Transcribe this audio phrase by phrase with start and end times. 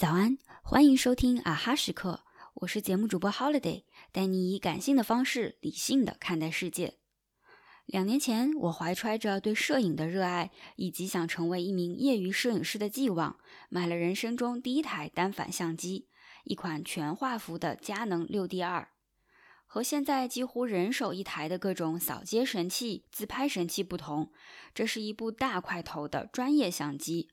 [0.00, 6.94] 早安，欢迎收听啊哈时刻，我是节目主播 Holiday，带你以感性的方式理性的看待世界。
[7.84, 13.38] 两年前，我怀揣着对摄影的热爱以及想成为一名业余摄影师的寄望，
[13.68, 16.08] 买了人生中第一台单反相机，
[16.44, 18.88] 一款全画幅的佳能六 D 二。
[19.66, 24.32] 和现在几乎人手一台的各种扫街神器、自拍神器不同，
[24.74, 27.28] 这是一部大块头的专业相机。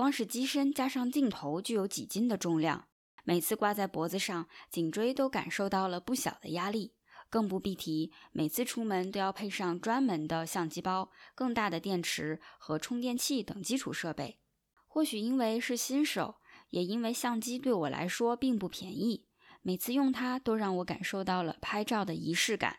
[0.00, 2.88] 光是机身加上镜头就有几斤的重量，
[3.22, 6.94] 每次挂在脖子上，颈椎都感受到了不小的压力。
[7.28, 14.38] 更不必提每次出门都要配上专门的相机包、更大的电池和充电器等基础设备。
[14.86, 16.36] 或许因为是新手，
[16.70, 19.26] 也因为相机对我来说并不便宜。
[19.60, 22.78] 每次用它，都让我感受到了拍照的仪式感。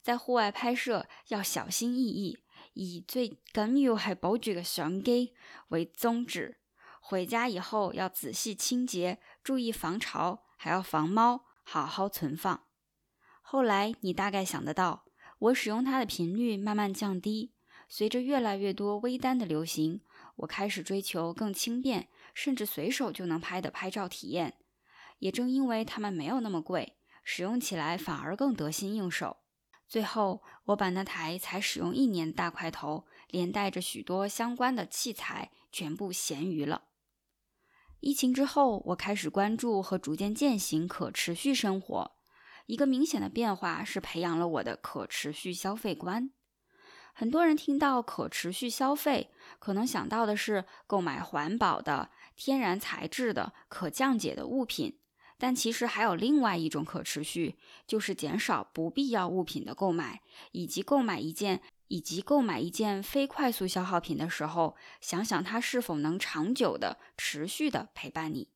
[0.00, 2.38] 在户外拍摄要小心翼翼，
[2.74, 5.34] 以最緊要係保住嘅相机
[5.68, 6.58] 为宗旨。
[7.00, 12.64] 回家以后要仔细清洁，注意防潮，还要防猫，好好存放。
[13.40, 15.04] 后来你大概想得到，
[15.38, 17.52] 我使用它的频率慢慢降低。
[17.88, 20.02] 随着越来越多微单的流行，
[20.36, 24.58] 我开始追求更轻便，甚至随手就能拍的拍照体验。
[25.18, 29.38] 也正因为它们没有那么贵，使用起来反而更得心应手。
[29.90, 36.84] 最后，我把那台才使用一年的大块头，连带着许多相关的器材，全部闲鱼了。
[37.98, 42.12] 疫情之后，我开始关注和逐渐践行可持续生活。
[42.66, 46.30] 一个明显的变化是培养了我的可持续消费观。
[47.12, 54.99] 很多人听到可持续消费，可能想到的是购买环保的、天然材质的、可降解的物品。
[55.40, 60.20] 但其实还有另外一种可持续，就是减少不必要物品的购买，
[60.52, 68.50] 以及购买一件以及购买一件非快速消耗品的时候，想想它是否能长久的、持续的陪伴你。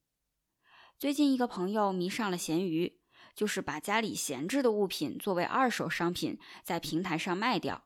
[0.98, 3.00] 最近一个朋友迷上了闲鱼，
[3.34, 7.84] 就是把家里闲置的物品作为二手商品在平台上卖掉。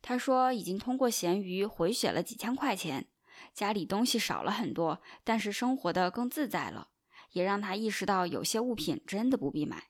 [0.00, 3.08] 他说已经通过闲鱼回血了几千块钱，
[3.52, 6.88] 家里东西少了很多，但是生活的更自在了。
[7.32, 9.84] 也让他意识到，有些物品真的不必买。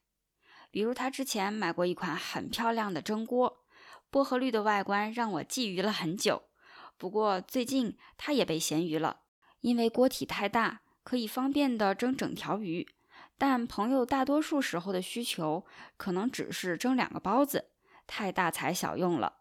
[0.70, 3.64] 比如，他之前买过一款很漂亮的蒸锅，
[4.10, 6.42] 薄荷绿的外观让我觊觎了很久。
[6.96, 9.20] 不过，最近它也被咸鱼了，
[9.60, 12.86] 因为锅体太大，可以方便的蒸整条鱼。
[13.38, 15.64] 但朋友大多数时候的需求，
[15.96, 17.70] 可能只是蒸两个包子，
[18.06, 19.38] 太大材小用了。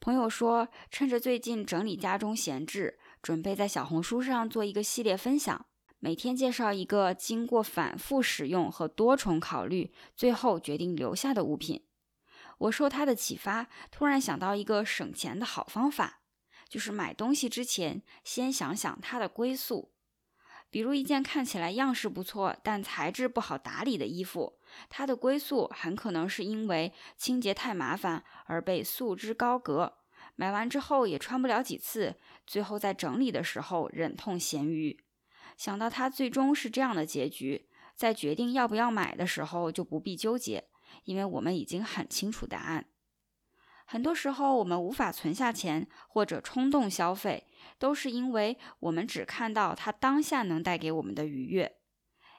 [0.00, 5.66] 朋友说，趁着最近整理家中闲置，准备在小红书上做一个系列分享。
[6.04, 11.86] 每天介绍一个经过反复使用和多重考虑，最后决定留下的物品。
[12.58, 16.20] 我受他的启发，突然想到一个省钱的好方法，
[16.68, 19.94] 就是买东西之前先想想它的归宿。
[20.68, 24.58] 比如一件看起来样式不错，但材质不好打理的衣服，
[24.90, 29.94] 它的归宿很可能是因为清洁太麻烦而被束之高阁，
[30.36, 32.16] 买完之后也穿不了几次，
[32.46, 35.00] 最后在整理的时候忍痛咸鱼。
[35.56, 40.68] 想到它最终是这样的结局，在决定要不要买的时候就不必纠结，
[41.04, 42.86] 因为我们已经很清楚答案。
[43.86, 47.46] 很多时候，我们无法存下钱或者冲动消费，
[47.78, 51.76] 都是因为我们只看到它当下能带给我们的愉悦。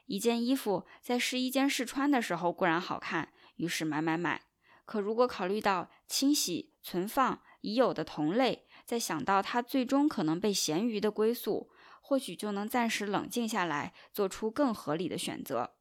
[0.08, 4.42] 一件衣服在试衣间试穿的时候固然好看，于是买买买。
[4.86, 11.72] 可如果考虑到清洗、存放已有的同类，再想到它最终可能被咸鱼的归宿。
[12.08, 15.72] 或许就能暂时冷静下来，做出更合理的选择。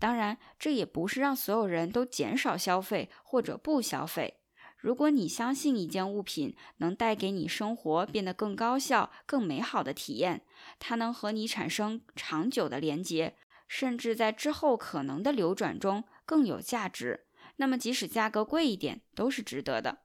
[0.00, 4.40] 当然，这也不是让所有人都减少消费或者不消费。
[4.76, 10.44] 如果你相信一件物品能带给你生活变得更高效、更美好的体验，
[10.80, 13.36] 它能和你产生长久的连接，
[13.68, 19.98] 甚至在之后可能的流转中更有价值，那么即使价格贵一点，都是值得的。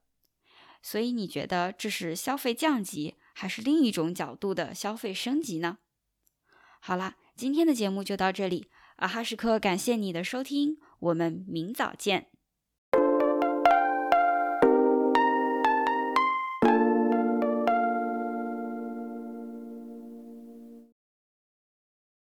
[0.84, 3.16] 所以，你觉得这是消费降级？
[3.34, 5.80] 还是另一种角度的消费升级呢？
[6.80, 12.33] 好啦，今天的节目就到这里，啊哈时刻感谢你的收听，我们明早见。